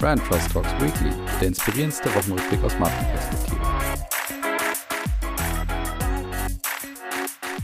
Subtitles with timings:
[0.00, 3.58] Brand Trust Talks Weekly, der inspirierendste Wochenrückblick aus Markenperspektive.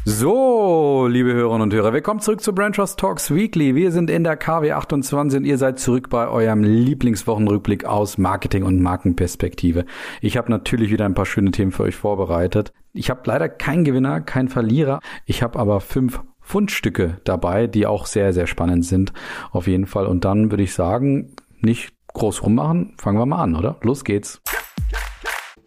[0.04, 3.76] So, liebe Hörerinnen und Hörer, willkommen zurück zu Brand Trust Talks Weekly.
[3.76, 8.64] Wir sind in der KW 28 und ihr seid zurück bei eurem Lieblingswochenrückblick aus Marketing
[8.64, 9.84] und Markenperspektive.
[10.20, 12.72] Ich habe natürlich wieder ein paar schöne Themen für euch vorbereitet.
[12.92, 14.98] Ich habe leider keinen Gewinner, keinen Verlierer.
[15.24, 19.12] Ich habe aber fünf Fundstücke dabei, die auch sehr, sehr spannend sind.
[19.52, 20.06] Auf jeden Fall.
[20.06, 23.76] Und dann würde ich sagen, nicht groß rummachen, fangen wir mal an, oder?
[23.82, 24.40] Los geht's.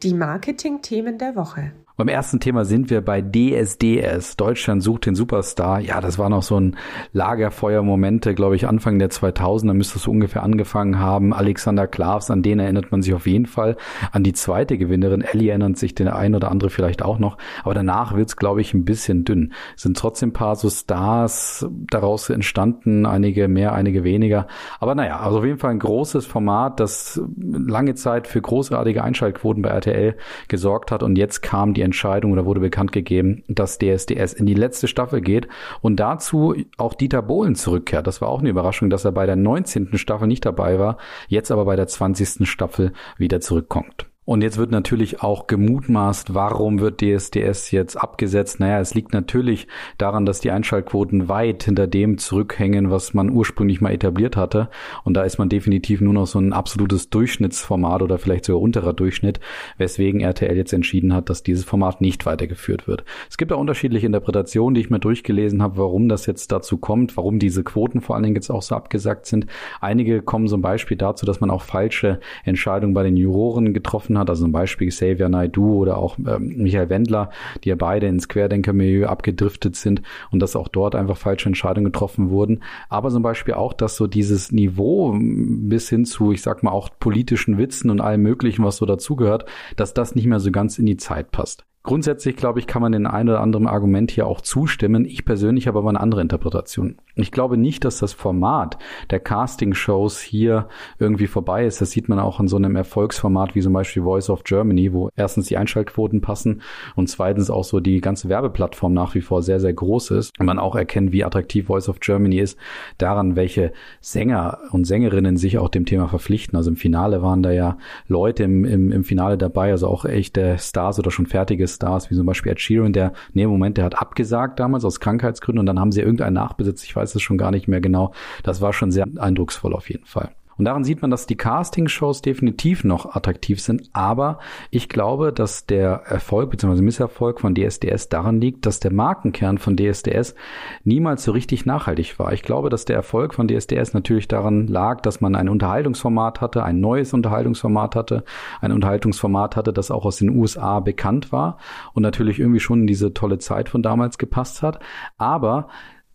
[0.03, 1.73] Die Marketing-Themen der Woche.
[1.97, 4.35] Beim ersten Thema sind wir bei DSDS.
[4.37, 5.79] Deutschland sucht den Superstar.
[5.79, 6.75] Ja, das war noch so ein
[7.13, 11.33] Lagerfeuer-Momente, glaube ich, Anfang der 2000er müsste es ungefähr angefangen haben.
[11.33, 13.77] Alexander Klavs, an den erinnert man sich auf jeden Fall.
[14.11, 17.39] An die zweite Gewinnerin, Ellie, erinnert sich der ein oder andere vielleicht auch noch.
[17.63, 19.53] Aber danach wird's, glaube ich, ein bisschen dünn.
[19.75, 24.45] Es sind trotzdem ein paar so Stars daraus entstanden, einige mehr, einige weniger.
[24.79, 29.63] Aber naja, also auf jeden Fall ein großes Format, das lange Zeit für großartige Einschaltquoten
[29.63, 30.15] bei RTL
[30.47, 31.01] gesorgt hat.
[31.01, 35.21] Und jetzt kam die Entscheidung oder wurde bekannt gegeben, dass DSDS in die letzte Staffel
[35.21, 35.47] geht
[35.81, 38.07] und dazu auch Dieter Bohlen zurückkehrt.
[38.07, 39.97] Das war auch eine Überraschung, dass er bei der 19.
[39.97, 42.47] Staffel nicht dabei war, jetzt aber bei der 20.
[42.47, 44.07] Staffel wieder zurückkommt.
[44.27, 48.59] Und jetzt wird natürlich auch gemutmaßt, warum wird DSDS jetzt abgesetzt?
[48.59, 53.79] Naja, es liegt natürlich daran, dass die Einschaltquoten weit hinter dem zurückhängen, was man ursprünglich
[53.79, 54.67] mal etabliert hatte.
[55.05, 58.91] Und da ist man definitiv nur noch so ein absolutes Durchschnittsformat oder vielleicht sogar unterer
[58.91, 59.39] Durchschnitt,
[59.77, 63.05] weswegen RTL jetzt entschieden hat, dass dieses Format nicht weitergeführt wird.
[63.29, 67.15] Es gibt auch unterschiedliche Interpretationen, die ich mir durchgelesen habe, warum das jetzt dazu kommt,
[67.15, 69.45] warum diese Quoten vor allen Dingen jetzt auch so abgesagt sind.
[69.79, 74.29] Einige kommen zum Beispiel dazu, dass man auch falsche Entscheidungen bei den Juroren getroffen hat,
[74.29, 77.29] also zum Beispiel Xavier Naidu oder auch ähm, Michael Wendler,
[77.63, 80.01] die ja beide ins Querdenkermilieu abgedriftet sind
[80.31, 82.63] und dass auch dort einfach falsche Entscheidungen getroffen wurden.
[82.89, 86.89] Aber zum Beispiel auch, dass so dieses Niveau bis hin zu, ich sag mal, auch
[86.99, 89.45] politischen Witzen und allem möglichen, was so dazugehört,
[89.75, 91.65] dass das nicht mehr so ganz in die Zeit passt.
[91.83, 95.05] Grundsätzlich, glaube ich, kann man den ein oder anderen Argument hier auch zustimmen.
[95.05, 96.97] Ich persönlich habe aber eine andere Interpretation.
[97.15, 98.77] Ich glaube nicht, dass das Format
[99.09, 100.67] der Casting-Shows hier
[100.99, 101.79] irgendwie vorbei ist.
[101.79, 105.09] Das sieht man auch in so einem Erfolgsformat wie zum Beispiel Voice of Germany, wo
[105.15, 106.61] erstens die Einschaltquoten passen
[106.95, 110.37] und zweitens auch so die ganze Werbeplattform nach wie vor sehr, sehr groß ist.
[110.39, 112.57] Und man auch erkennt, wie attraktiv Voice of Germany ist,
[112.97, 113.71] daran, welche
[114.01, 116.57] Sänger und Sängerinnen sich auch dem Thema verpflichten.
[116.57, 117.77] Also im Finale waren da ja
[118.07, 122.15] Leute im, im, im Finale dabei, also auch echte Stars oder schon fertige Stars, wie
[122.15, 125.79] zum Beispiel Ed Sheeran, der, nee, Moment, der hat abgesagt damals aus Krankheitsgründen und dann
[125.79, 128.13] haben sie irgendeinen nachbesetzt, ich weiß es schon gar nicht mehr genau.
[128.43, 130.31] Das war schon sehr eindrucksvoll auf jeden Fall.
[130.57, 133.89] Und daran sieht man, dass die Casting-Shows definitiv noch attraktiv sind.
[133.93, 134.39] Aber
[134.71, 136.81] ich glaube, dass der Erfolg bzw.
[136.81, 140.35] Misserfolg von DSDS daran liegt, dass der Markenkern von DSDS
[140.83, 142.33] niemals so richtig nachhaltig war.
[142.33, 146.63] Ich glaube, dass der Erfolg von DSDS natürlich daran lag, dass man ein Unterhaltungsformat hatte,
[146.63, 148.23] ein neues Unterhaltungsformat hatte,
[148.61, 151.57] ein Unterhaltungsformat hatte, das auch aus den USA bekannt war
[151.93, 154.79] und natürlich irgendwie schon in diese tolle Zeit von damals gepasst hat.
[155.17, 155.67] Aber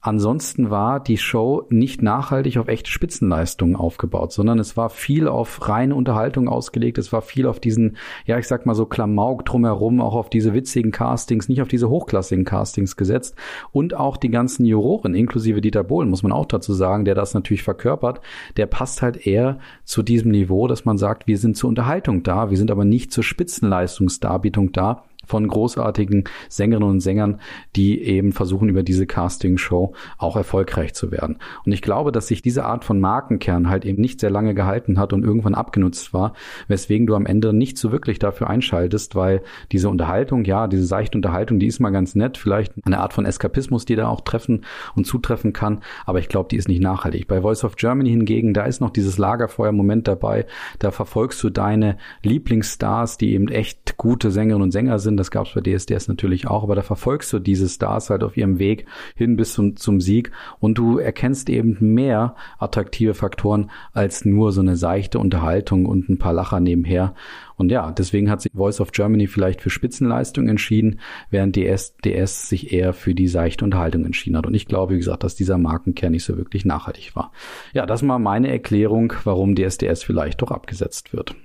[0.05, 5.69] Ansonsten war die Show nicht nachhaltig auf echte Spitzenleistungen aufgebaut, sondern es war viel auf
[5.69, 6.99] reine Unterhaltung ausgelegt.
[6.99, 7.97] Es war viel auf diesen,
[8.27, 11.89] ja, ich sag mal so Klamauk drumherum, auch auf diese witzigen Castings, nicht auf diese
[11.89, 13.37] hochklassigen Castings gesetzt.
[13.71, 17.33] Und auch die ganzen Juroren, inklusive Dieter Bohlen, muss man auch dazu sagen, der das
[17.33, 18.21] natürlich verkörpert,
[18.57, 22.51] der passt halt eher zu diesem Niveau, dass man sagt, wir sind zur Unterhaltung da,
[22.51, 27.41] wir sind aber nicht zur Spitzenleistungsdarbietung da von großartigen Sängerinnen und Sängern,
[27.77, 31.39] die eben versuchen, über diese Casting-Show auch erfolgreich zu werden.
[31.65, 34.99] Und ich glaube, dass sich diese Art von Markenkern halt eben nicht sehr lange gehalten
[34.99, 36.35] hat und irgendwann abgenutzt war,
[36.69, 41.19] weswegen du am Ende nicht so wirklich dafür einschaltest, weil diese Unterhaltung, ja, diese seichte
[41.19, 44.65] Unterhaltung, die ist mal ganz nett, vielleicht eine Art von Eskapismus, die da auch treffen
[44.95, 47.27] und zutreffen kann, aber ich glaube, die ist nicht nachhaltig.
[47.29, 50.47] Bei Voice of Germany hingegen, da ist noch dieses Lagerfeuer-Moment dabei,
[50.79, 55.17] da verfolgst du deine Lieblingsstars, die eben echt gute Sängerinnen und Sänger sind, sind.
[55.19, 58.37] Das gab es bei DSDS natürlich auch, aber da verfolgst du diese Stars halt auf
[58.37, 64.25] ihrem Weg hin bis zum, zum Sieg und du erkennst eben mehr attraktive Faktoren als
[64.25, 67.15] nur so eine seichte Unterhaltung und ein paar Lacher nebenher.
[67.57, 70.99] Und ja, deswegen hat sich Voice of Germany vielleicht für Spitzenleistung entschieden,
[71.31, 74.47] während DSDS sich eher für die seichte Unterhaltung entschieden hat.
[74.47, 77.31] Und ich glaube, wie gesagt, dass dieser Markenkern nicht so wirklich nachhaltig war.
[77.73, 81.37] Ja, das war meine Erklärung, warum DSDS vielleicht doch abgesetzt wird.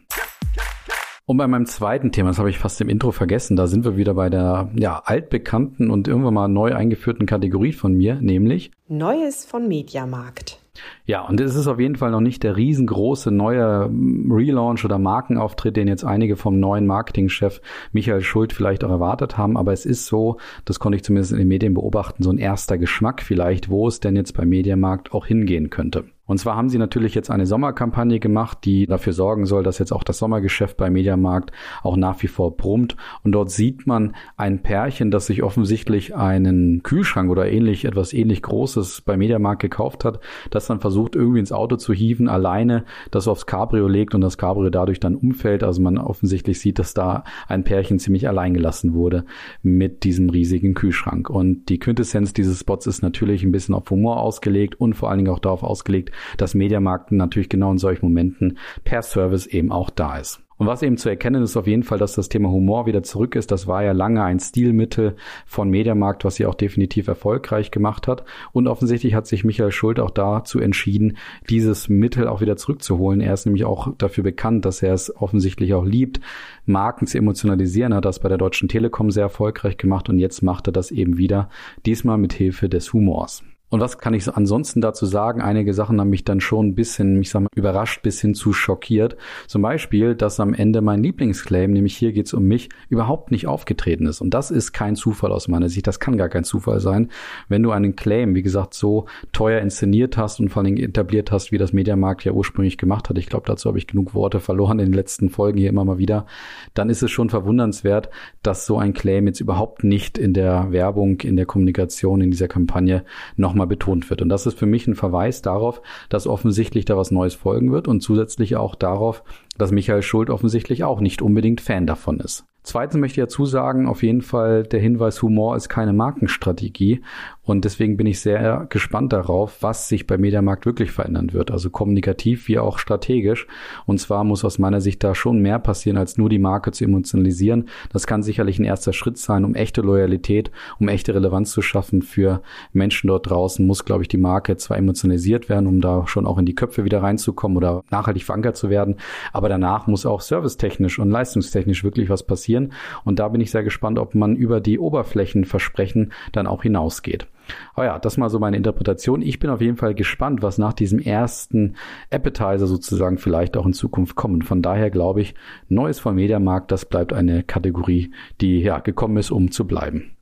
[1.29, 3.97] Und bei meinem zweiten Thema, das habe ich fast im Intro vergessen, da sind wir
[3.97, 9.43] wieder bei der ja, altbekannten und irgendwann mal neu eingeführten Kategorie von mir, nämlich Neues
[9.43, 10.61] von Mediamarkt.
[11.05, 13.89] Ja, und es ist auf jeden Fall noch nicht der riesengroße neue
[14.29, 19.57] Relaunch oder Markenauftritt, den jetzt einige vom neuen Marketingchef Michael Schuld vielleicht auch erwartet haben.
[19.57, 22.77] Aber es ist so, das konnte ich zumindest in den Medien beobachten, so ein erster
[22.77, 26.05] Geschmack vielleicht, wo es denn jetzt beim Mediamarkt auch hingehen könnte.
[26.27, 29.93] Und zwar haben sie natürlich jetzt eine Sommerkampagne gemacht, die dafür sorgen soll, dass jetzt
[29.93, 31.51] auch das Sommergeschäft bei Mediamarkt
[31.81, 32.95] auch nach wie vor brummt.
[33.23, 38.41] Und dort sieht man ein Pärchen, das sich offensichtlich einen Kühlschrank oder ähnlich, etwas ähnlich
[38.41, 40.19] Großes bei Mediamarkt gekauft hat,
[40.51, 44.37] das dann versucht irgendwie ins Auto zu hieven, alleine das aufs Cabrio legt und das
[44.37, 45.63] Cabrio dadurch dann umfällt.
[45.63, 49.23] Also man offensichtlich sieht, dass da ein Pärchen ziemlich allein gelassen wurde
[49.63, 51.29] mit diesem riesigen Kühlschrank.
[51.29, 55.19] Und die Quintessenz dieses Spots ist natürlich ein bisschen auf Humor ausgelegt und vor allen
[55.19, 59.89] Dingen auch darauf ausgelegt, dass Mediamarkt natürlich genau in solchen Momenten per Service eben auch
[59.89, 60.41] da ist.
[60.57, 63.35] Und was eben zu erkennen ist auf jeden Fall, dass das Thema Humor wieder zurück
[63.35, 63.51] ist.
[63.51, 65.15] Das war ja lange ein Stilmittel
[65.45, 68.23] von Mediamarkt, was sie auch definitiv erfolgreich gemacht hat.
[68.53, 71.17] Und offensichtlich hat sich Michael Schuld auch dazu entschieden,
[71.49, 73.21] dieses Mittel auch wieder zurückzuholen.
[73.21, 76.19] Er ist nämlich auch dafür bekannt, dass er es offensichtlich auch liebt,
[76.65, 77.93] Marken zu emotionalisieren.
[77.93, 80.89] Er hat das bei der Deutschen Telekom sehr erfolgreich gemacht und jetzt macht er das
[80.89, 81.49] eben wieder,
[81.85, 83.43] diesmal mit Hilfe des Humors.
[83.69, 85.41] Und was kann ich ansonsten dazu sagen?
[85.41, 88.53] Einige Sachen haben mich dann schon ein bisschen, ich sag mal, überrascht bis hin zu
[88.53, 89.17] schockiert.
[89.47, 94.05] Zum Beispiel, dass am Ende mein Lieblingsclaim, nämlich hier geht's um mich, überhaupt nicht aufgetreten
[94.05, 94.21] ist.
[94.21, 95.85] Und das ist kein Zufall aus meiner Sicht.
[95.85, 97.09] Das kann gar kein Zufall sein.
[97.49, 101.33] Wenn du einen Claim, wie gesagt, so teuer inszeniert hast und vor allen Dingen etabliert
[101.33, 104.39] hast, wie das Mediamarkt ja ursprünglich gemacht hat, ich glaube, dazu habe ich genug Worte
[104.39, 106.25] verloren in den letzten Folgen hier immer mal wieder,
[106.73, 108.09] dann ist es schon verwundernswert,
[108.43, 112.47] dass so ein Claim jetzt überhaupt nicht in der Werbung, in der Kommunikation, in dieser
[112.47, 113.03] Kampagne
[113.35, 114.21] noch nochmal betont wird.
[114.21, 117.87] Und das ist für mich ein Verweis darauf, dass offensichtlich da was Neues folgen wird
[117.87, 119.23] und zusätzlich auch darauf,
[119.57, 122.45] dass Michael Schuld offensichtlich auch nicht unbedingt Fan davon ist.
[122.61, 127.01] Zweitens möchte ich dazu sagen, auf jeden Fall der Hinweis, Humor ist keine Markenstrategie.
[127.47, 131.49] Und deswegen bin ich sehr gespannt darauf, was sich bei Mediamarkt wirklich verändern wird.
[131.49, 133.47] Also kommunikativ wie auch strategisch.
[133.85, 136.83] Und zwar muss aus meiner Sicht da schon mehr passieren, als nur die Marke zu
[136.83, 137.69] emotionalisieren.
[137.93, 142.01] Das kann sicherlich ein erster Schritt sein, um echte Loyalität, um echte Relevanz zu schaffen
[142.01, 142.41] für
[142.73, 146.37] Menschen dort draußen, muss, glaube ich, die Marke zwar emotionalisiert werden, um da schon auch
[146.37, 148.97] in die Köpfe wieder reinzukommen oder nachhaltig verankert zu werden.
[149.31, 152.73] Aber danach muss auch servicetechnisch und leistungstechnisch wirklich was passieren.
[153.05, 157.25] Und da bin ich sehr gespannt, ob man über die Oberflächenversprechen dann auch hinausgeht.
[157.73, 159.21] Aber ja, das mal so meine Interpretation.
[159.21, 161.75] Ich bin auf jeden Fall gespannt, was nach diesem ersten
[162.09, 164.45] Appetizer sozusagen vielleicht auch in Zukunft kommt.
[164.45, 165.35] Von daher glaube ich,
[165.69, 168.11] Neues vom Mediamarkt, das bleibt eine Kategorie,
[168.41, 170.16] die ja gekommen ist, um zu bleiben.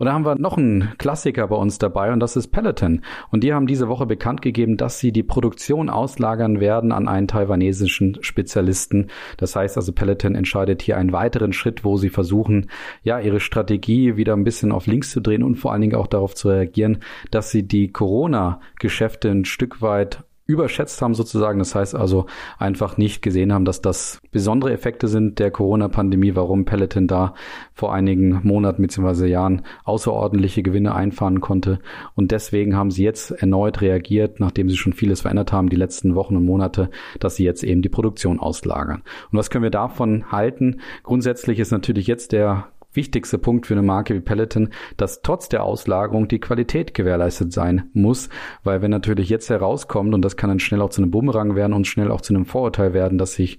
[0.00, 3.02] Und da haben wir noch einen Klassiker bei uns dabei und das ist Peloton.
[3.30, 7.28] Und die haben diese Woche bekannt gegeben, dass sie die Produktion auslagern werden an einen
[7.28, 9.08] taiwanesischen Spezialisten.
[9.36, 12.70] Das heißt also, Peloton entscheidet hier einen weiteren Schritt, wo sie versuchen,
[13.02, 16.06] ja, ihre Strategie wieder ein bisschen auf links zu drehen und vor allen Dingen auch
[16.06, 17.00] darauf zu reagieren,
[17.30, 21.58] dass sie die Corona-Geschäfte ein Stück weit überschätzt haben sozusagen.
[21.58, 22.26] Das heißt also
[22.58, 27.34] einfach nicht gesehen haben, dass das besondere Effekte sind der Corona-Pandemie, warum Peloton da
[27.72, 29.26] vor einigen Monaten bzw.
[29.26, 31.78] Jahren außerordentliche Gewinne einfahren konnte.
[32.14, 36.14] Und deswegen haben sie jetzt erneut reagiert, nachdem sie schon vieles verändert haben, die letzten
[36.14, 39.02] Wochen und Monate, dass sie jetzt eben die Produktion auslagern.
[39.30, 40.80] Und was können wir davon halten?
[41.02, 45.64] Grundsätzlich ist natürlich jetzt der wichtigste Punkt für eine Marke wie Peloton, dass trotz der
[45.64, 48.28] Auslagerung die Qualität gewährleistet sein muss,
[48.64, 51.72] weil wenn natürlich jetzt herauskommt, und das kann dann schnell auch zu einem Bumerang werden
[51.72, 53.58] und schnell auch zu einem Vorurteil werden, dass sich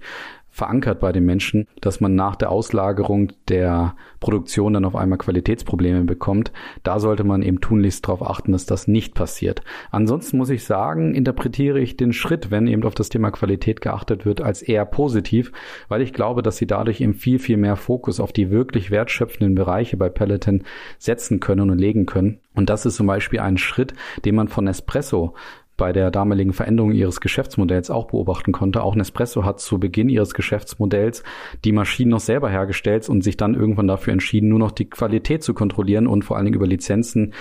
[0.52, 6.04] verankert bei den Menschen, dass man nach der Auslagerung der Produktion dann auf einmal Qualitätsprobleme
[6.04, 6.52] bekommt.
[6.82, 9.62] Da sollte man eben tunlichst darauf achten, dass das nicht passiert.
[9.90, 14.26] Ansonsten muss ich sagen, interpretiere ich den Schritt, wenn eben auf das Thema Qualität geachtet
[14.26, 15.52] wird, als eher positiv,
[15.88, 19.54] weil ich glaube, dass sie dadurch eben viel, viel mehr Fokus auf die wirklich wertschöpfenden
[19.54, 20.64] Bereiche bei Peloton
[20.98, 22.40] setzen können und legen können.
[22.54, 23.94] Und das ist zum Beispiel ein Schritt,
[24.26, 25.34] den man von Espresso
[25.82, 28.84] bei der damaligen Veränderung ihres Geschäftsmodells auch beobachten konnte.
[28.84, 31.24] Auch Nespresso hat zu Beginn ihres Geschäftsmodells
[31.64, 35.42] die Maschinen noch selber hergestellt und sich dann irgendwann dafür entschieden, nur noch die Qualität
[35.42, 37.34] zu kontrollieren und vor allen Dingen über Lizenzen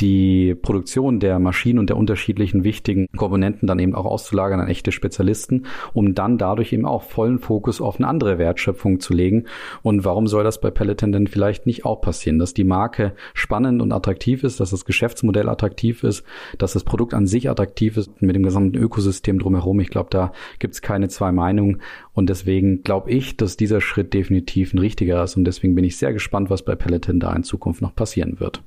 [0.00, 4.92] die Produktion der Maschinen und der unterschiedlichen wichtigen Komponenten dann eben auch auszulagern an echte
[4.92, 9.44] Spezialisten, um dann dadurch eben auch vollen Fokus auf eine andere Wertschöpfung zu legen.
[9.82, 12.38] Und warum soll das bei Peloton denn vielleicht nicht auch passieren?
[12.38, 16.24] Dass die Marke spannend und attraktiv ist, dass das Geschäftsmodell attraktiv ist,
[16.58, 19.80] dass das Produkt an sich attraktiv ist mit dem gesamten Ökosystem drumherum.
[19.80, 21.80] Ich glaube, da gibt es keine zwei Meinungen.
[22.12, 25.36] Und deswegen glaube ich, dass dieser Schritt definitiv ein richtiger ist.
[25.36, 28.62] Und deswegen bin ich sehr gespannt, was bei Peloton da in Zukunft noch passieren wird.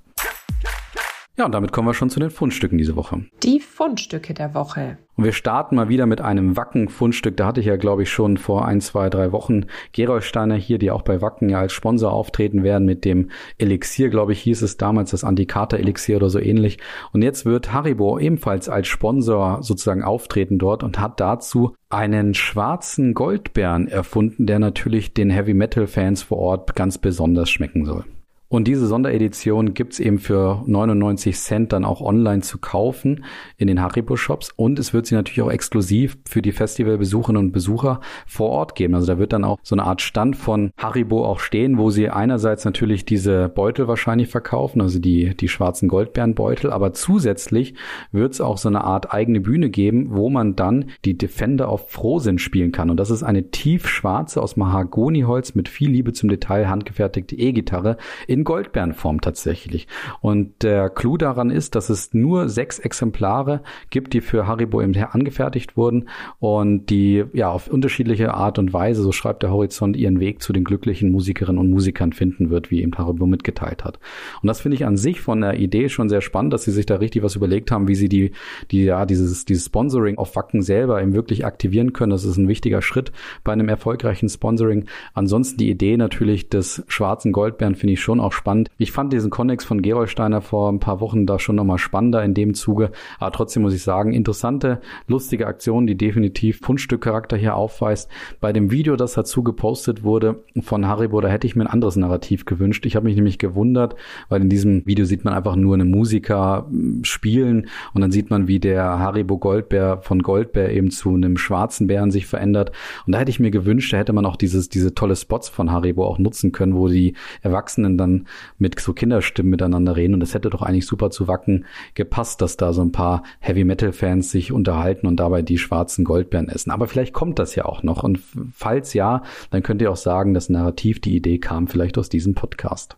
[1.38, 3.24] Ja, und damit kommen wir schon zu den Fundstücken diese Woche.
[3.44, 4.98] Die Fundstücke der Woche.
[5.18, 7.38] Und wir starten mal wieder mit einem Wacken-Fundstück.
[7.38, 10.90] Da hatte ich ja, glaube ich, schon vor ein, zwei, drei Wochen Gerolsteiner hier, die
[10.90, 13.30] auch bei Wacken ja als Sponsor auftreten werden mit dem
[13.60, 16.80] Elixier, glaube ich, hieß es damals, das Antikater-Elixier oder so ähnlich.
[17.14, 23.14] Und jetzt wird Haribo ebenfalls als Sponsor sozusagen auftreten dort und hat dazu einen schwarzen
[23.14, 28.06] Goldbären erfunden, der natürlich den Heavy-Metal-Fans vor Ort ganz besonders schmecken soll.
[28.50, 33.26] Und diese Sonderedition gibt's eben für 99 Cent dann auch online zu kaufen
[33.58, 34.52] in den Haribo-Shops.
[34.56, 38.96] Und es wird sie natürlich auch exklusiv für die Festivalbesucherinnen und Besucher vor Ort geben.
[38.96, 42.10] Also da wird dann auch so eine Art Stand von Haribo auch stehen, wo sie
[42.10, 47.74] einerseits natürlich diese Beutel wahrscheinlich verkaufen, also die, die schwarzen Goldbeerenbeutel, aber zusätzlich
[48.14, 52.40] wird's auch so eine Art eigene Bühne geben, wo man dann die Defender auf Frohsinn
[52.40, 52.90] spielen kann.
[52.90, 57.98] Und das ist eine tiefschwarze aus Mahagoniholz mit viel Liebe zum Detail handgefertigte E-Gitarre
[58.38, 59.88] in Goldbeerenform tatsächlich.
[60.22, 64.96] Und der Clou daran ist, dass es nur sechs Exemplare gibt, die für Haribo eben
[64.96, 70.20] angefertigt wurden und die ja auf unterschiedliche Art und Weise, so schreibt der Horizont, ihren
[70.20, 74.00] Weg zu den glücklichen Musikerinnen und Musikern finden wird, wie eben Haribo mitgeteilt hat.
[74.42, 76.86] Und das finde ich an sich von der Idee schon sehr spannend, dass sie sich
[76.86, 78.32] da richtig was überlegt haben, wie sie die,
[78.72, 82.12] die ja, dieses, dieses Sponsoring auf Wacken selber eben wirklich aktivieren können.
[82.12, 83.12] Das ist ein wichtiger Schritt
[83.44, 84.86] bei einem erfolgreichen Sponsoring.
[85.14, 88.70] Ansonsten die Idee natürlich des schwarzen Goldbären finde ich schon auch auch spannend.
[88.78, 92.34] Ich fand diesen Connex von Gerolsteiner vor ein paar Wochen da schon nochmal spannender in
[92.34, 92.92] dem Zuge.
[93.20, 98.10] Aber trotzdem muss ich sagen, interessante, lustige Aktion, die definitiv Fundstückcharakter hier aufweist.
[98.40, 101.96] Bei dem Video, das dazu gepostet wurde von Haribo, da hätte ich mir ein anderes
[101.96, 102.86] Narrativ gewünscht.
[102.86, 103.96] Ich habe mich nämlich gewundert,
[104.30, 108.30] weil in diesem Video sieht man einfach nur einen Musiker hm, spielen und dann sieht
[108.30, 112.72] man, wie der Haribo Goldbär von Goldbär eben zu einem schwarzen Bären sich verändert.
[113.06, 115.72] Und da hätte ich mir gewünscht, da hätte man auch dieses, diese tolle Spots von
[115.72, 118.17] Haribo auch nutzen können, wo die Erwachsenen dann
[118.58, 120.14] mit so Kinderstimmen miteinander reden.
[120.14, 123.64] Und das hätte doch eigentlich super zu Wacken gepasst, dass da so ein paar Heavy
[123.64, 126.72] Metal Fans sich unterhalten und dabei die schwarzen Goldbeeren essen.
[126.72, 128.04] Aber vielleicht kommt das ja auch noch.
[128.04, 128.20] Und
[128.54, 132.34] falls ja, dann könnt ihr auch sagen, das Narrativ, die Idee kam vielleicht aus diesem
[132.34, 132.98] Podcast.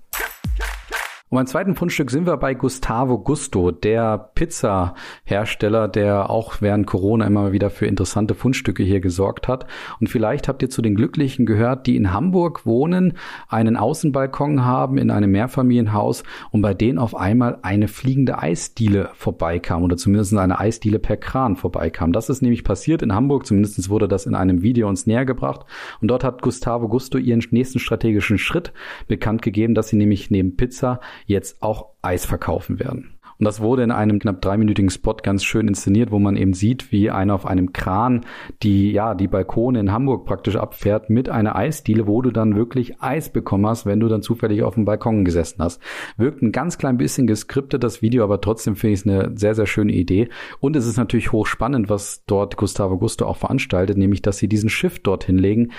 [1.32, 7.28] Und beim zweiten Fundstück sind wir bei Gustavo Gusto, der Pizza-Hersteller, der auch während Corona
[7.28, 9.68] immer wieder für interessante Fundstücke hier gesorgt hat.
[10.00, 13.14] Und vielleicht habt ihr zu den Glücklichen gehört, die in Hamburg wohnen,
[13.48, 19.84] einen Außenbalkon haben in einem Mehrfamilienhaus und bei denen auf einmal eine fliegende Eisdiele vorbeikam
[19.84, 22.12] oder zumindest eine Eisdiele per Kran vorbeikam.
[22.12, 25.68] Das ist nämlich passiert in Hamburg, zumindest wurde das in einem Video uns näher gebracht.
[26.02, 28.74] Und dort hat Gustavo Gusto ihren nächsten strategischen Schritt
[29.08, 33.20] bekannt gegeben, dass sie nämlich neben Pizza jetzt auch Eis verkaufen werden.
[33.40, 36.92] Und das wurde in einem knapp dreiminütigen Spot ganz schön inszeniert, wo man eben sieht,
[36.92, 38.26] wie einer auf einem Kran
[38.64, 43.02] die, ja, die Balkone in Hamburg praktisch abfährt mit einer Eisdiele, wo du dann wirklich
[43.02, 45.82] Eis bekommen hast, wenn du dann zufällig auf dem Balkon gesessen hast.
[46.18, 49.56] Wirkt ein ganz klein bisschen geskriptet, das Video, aber trotzdem finde ich es eine sehr,
[49.56, 50.28] sehr schöne Idee.
[50.60, 54.70] Und es ist natürlich hochspannend, was dort Gustavo Gusto auch veranstaltet, nämlich, dass sie diesen
[54.70, 55.72] Shift dorthin legen,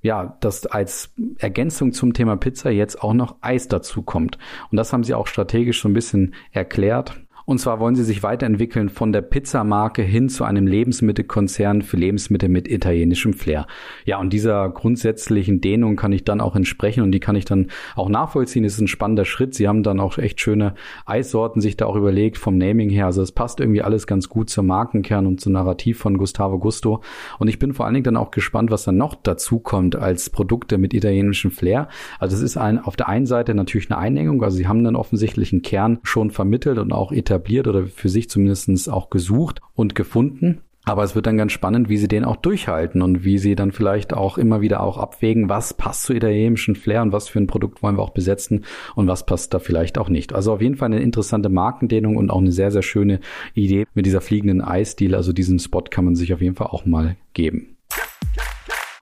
[0.00, 4.38] ja, dass als Ergänzung zum Thema Pizza jetzt auch noch Eis dazu kommt.
[4.70, 7.20] Und das haben sie auch strategisch so ein bisschen erklärt.
[7.48, 12.50] Und zwar wollen sie sich weiterentwickeln von der Pizzamarke hin zu einem Lebensmittelkonzern für Lebensmittel
[12.50, 13.66] mit italienischem Flair.
[14.04, 17.68] Ja, und dieser grundsätzlichen Dehnung kann ich dann auch entsprechen und die kann ich dann
[17.96, 18.64] auch nachvollziehen.
[18.64, 19.54] Das ist ein spannender Schritt.
[19.54, 20.74] Sie haben dann auch echt schöne
[21.06, 23.06] Eissorten sich da auch überlegt vom Naming her.
[23.06, 27.00] Also es passt irgendwie alles ganz gut zum Markenkern und zum Narrativ von Gustavo Gusto.
[27.38, 30.28] Und ich bin vor allen Dingen dann auch gespannt, was dann noch dazu kommt als
[30.28, 31.88] Produkte mit italienischem Flair.
[32.18, 34.44] Also es ist ein, auf der einen Seite natürlich eine Einengung.
[34.44, 38.08] Also sie haben dann offensichtlich einen Kern schon vermittelt und auch etabliert etabliert oder für
[38.08, 40.60] sich zumindest auch gesucht und gefunden.
[40.84, 43.72] Aber es wird dann ganz spannend, wie sie den auch durchhalten und wie sie dann
[43.72, 47.46] vielleicht auch immer wieder auch abwägen, was passt zu italienischen Flair und was für ein
[47.46, 48.64] Produkt wollen wir auch besetzen
[48.94, 50.32] und was passt da vielleicht auch nicht.
[50.32, 53.20] Also auf jeden Fall eine interessante Markendehnung und auch eine sehr, sehr schöne
[53.52, 55.18] Idee mit dieser fliegenden Eisdiele.
[55.18, 57.77] Also diesen Spot kann man sich auf jeden Fall auch mal geben.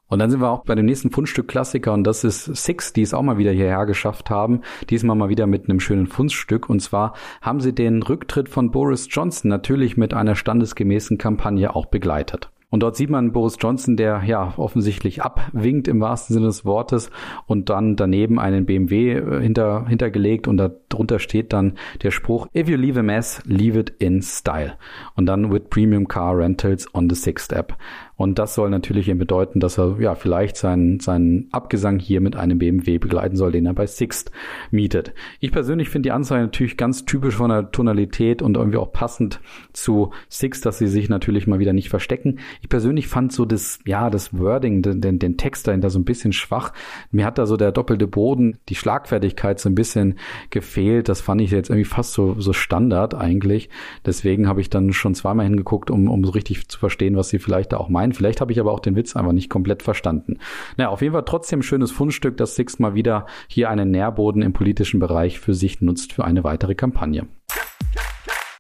[0.09, 3.03] Und dann sind wir auch bei dem nächsten Fundstück Klassiker und das ist Six, die
[3.03, 4.61] es auch mal wieder hierher geschafft haben.
[4.89, 6.71] Diesmal mal wieder mit einem schönen Fundstück.
[6.71, 11.87] Und zwar haben sie den Rücktritt von Boris Johnson natürlich mit einer standesgemäßen Kampagne auch
[11.87, 12.51] begleitet.
[12.69, 17.11] Und dort sieht man Boris Johnson, der ja offensichtlich abwinkt im wahrsten Sinne des Wortes
[17.47, 22.69] und dann daneben einen BMW äh, hinter, hintergelegt und darunter steht dann der Spruch, if
[22.69, 24.75] you leave a mess, leave it in style.
[25.15, 27.77] Und dann with Premium Car Rentals on the Sixth App.
[28.17, 32.35] Und das soll natürlich eben bedeuten, dass er ja vielleicht seinen, seinen Abgesang hier mit
[32.35, 34.31] einem BMW begleiten soll, den er bei Sixt
[34.71, 35.13] mietet.
[35.39, 39.41] Ich persönlich finde die Anzeige natürlich ganz typisch von der Tonalität und irgendwie auch passend
[39.75, 42.39] zu Sixt, dass sie sich natürlich mal wieder nicht verstecken.
[42.63, 46.33] Ich persönlich fand so das, ja, das Wording, den, den Text dahinter so ein bisschen
[46.33, 46.73] schwach.
[47.11, 50.19] Mir hat da so der doppelte Boden, die Schlagfertigkeit so ein bisschen
[50.49, 51.11] gefehlt.
[51.11, 53.69] Das fand ich jetzt irgendwie fast so, so Standard eigentlich.
[54.07, 57.39] Deswegen habe ich dann schon zweimal hingeguckt, um, um so richtig zu verstehen, was sie
[57.39, 58.06] vielleicht da auch meinen.
[58.13, 60.39] Vielleicht habe ich aber auch den Witz einfach nicht komplett verstanden.
[60.77, 64.53] Naja, auf jeden Fall trotzdem schönes Fundstück, dass Six mal wieder hier einen Nährboden im
[64.53, 67.27] politischen Bereich für sich nutzt für eine weitere Kampagne.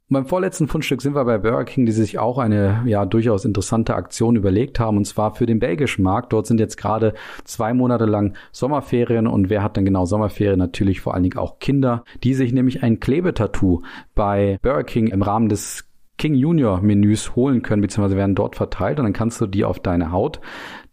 [0.09, 3.45] Und beim vorletzten Fundstück sind wir bei Burger King, die sich auch eine ja durchaus
[3.45, 6.33] interessante Aktion überlegt haben, und zwar für den belgischen Markt.
[6.33, 7.13] Dort sind jetzt gerade
[7.43, 10.61] zwei Monate lang Sommerferien und wer hat dann genau Sommerferien?
[10.61, 13.83] Natürlich vor allen Dingen auch Kinder, die sich nämlich ein Klebetattoo
[14.15, 15.89] bei Burger King im Rahmen des
[16.19, 19.81] King Junior Menüs holen können, beziehungsweise werden dort verteilt und dann kannst du die auf
[19.81, 20.41] deine Haut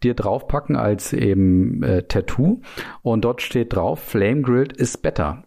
[0.02, 2.60] dir draufpacken als eben äh, Tattoo
[3.02, 5.44] und dort steht drauf, Flame Grilled is better.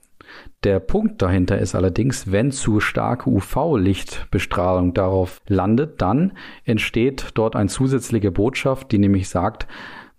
[0.63, 6.33] Der Punkt dahinter ist allerdings, wenn zu starke UV-Lichtbestrahlung darauf landet, dann
[6.65, 9.67] entsteht dort eine zusätzliche Botschaft, die nämlich sagt,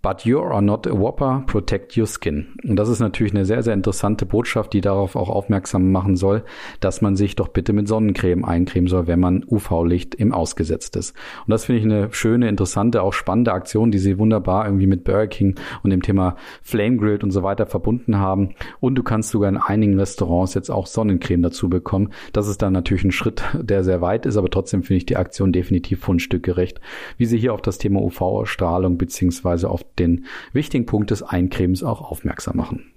[0.00, 2.54] But you are not a Whopper, protect your skin.
[2.62, 6.44] Und das ist natürlich eine sehr, sehr interessante Botschaft, die darauf auch aufmerksam machen soll,
[6.78, 11.16] dass man sich doch bitte mit Sonnencreme eincremen soll, wenn man UV-Licht im ausgesetzt ist.
[11.44, 15.02] Und das finde ich eine schöne, interessante, auch spannende Aktion, die sie wunderbar irgendwie mit
[15.02, 18.54] Burger King und dem Thema Flame Grilled und so weiter verbunden haben.
[18.78, 22.12] Und du kannst sogar in einigen Restaurants jetzt auch Sonnencreme dazu bekommen.
[22.32, 25.16] Das ist dann natürlich ein Schritt, der sehr weit ist, aber trotzdem finde ich die
[25.16, 26.80] Aktion definitiv fundstückgerecht,
[27.16, 32.00] wie sie hier auf das Thema UV-Strahlung beziehungsweise auf den wichtigen Punkt des Eincremens auch
[32.00, 32.92] aufmerksam machen.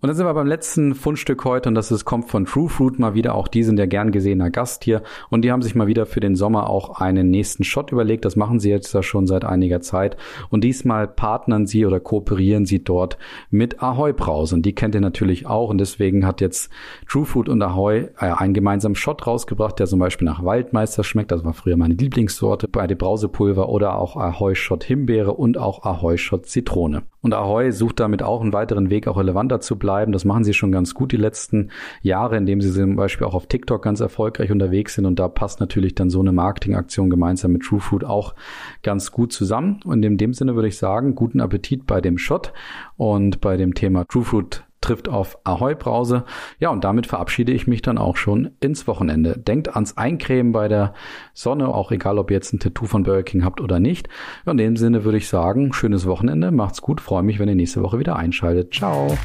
[0.00, 3.00] Und dann sind wir beim letzten Fundstück heute und das ist, kommt von True Fruit
[3.00, 3.34] mal wieder.
[3.34, 6.20] Auch die sind der gern gesehener Gast hier und die haben sich mal wieder für
[6.20, 8.24] den Sommer auch einen nächsten Shot überlegt.
[8.24, 10.16] Das machen sie jetzt ja schon seit einiger Zeit
[10.50, 13.18] und diesmal partnern sie oder kooperieren sie dort
[13.50, 16.70] mit Ahoy Brause und die kennt ihr natürlich auch und deswegen hat jetzt
[17.08, 21.32] True Fruit und Ahoy äh, einen gemeinsamen Shot rausgebracht, der zum Beispiel nach Waldmeister schmeckt.
[21.32, 25.82] Das war früher meine Lieblingssorte bei dem Brausepulver oder auch Ahoy Shot Himbeere und auch
[25.82, 27.02] Ahoy Shot Zitrone.
[27.20, 30.12] Und Ahoy sucht damit auch einen weiteren Weg, auch relevanter zu bleiben.
[30.12, 31.70] Das machen sie schon ganz gut die letzten
[32.02, 35.06] Jahre, indem sie zum Beispiel auch auf TikTok ganz erfolgreich unterwegs sind.
[35.06, 38.34] Und da passt natürlich dann so eine Marketingaktion gemeinsam mit True Food auch
[38.82, 39.80] ganz gut zusammen.
[39.86, 42.52] Und in dem Sinne würde ich sagen, guten Appetit bei dem Shot
[42.98, 46.24] und bei dem Thema True Food trifft auf Ahoi Brause.
[46.58, 49.38] Ja, und damit verabschiede ich mich dann auch schon ins Wochenende.
[49.38, 50.92] Denkt ans Eincremen bei der
[51.32, 54.08] Sonne, auch egal, ob ihr jetzt ein Tattoo von Burger King habt oder nicht.
[54.46, 57.82] in dem Sinne würde ich sagen, schönes Wochenende, macht's gut, freue mich, wenn ihr nächste
[57.82, 58.74] Woche wieder einschaltet.
[58.74, 59.16] Ciao.